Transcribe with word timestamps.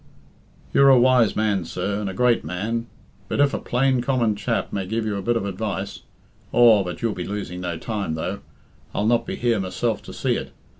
"You're 0.73 0.89
a 0.89 0.97
wise 0.99 1.35
man, 1.35 1.63
sir, 1.63 2.01
and 2.01 2.09
a 2.09 2.13
great 2.15 2.43
man, 2.43 2.87
but 3.27 3.39
if 3.39 3.53
a 3.53 3.59
plain 3.59 4.01
common 4.01 4.35
chap 4.35 4.73
may 4.73 4.87
give 4.87 5.05
you 5.05 5.15
a 5.15 5.21
bit 5.21 5.37
of 5.37 5.45
advice 5.45 5.99
aw, 6.51 6.83
but 6.83 7.03
you'll 7.03 7.13
be 7.13 7.23
losing 7.27 7.61
no 7.61 7.77
time, 7.77 8.15
though, 8.15 8.39
I'll 8.95 9.05
not 9.05 9.27
be 9.27 9.35
here 9.35 9.59
myself 9.59 10.01
to 10.05 10.11
see 10.13 10.33
it. 10.37 10.53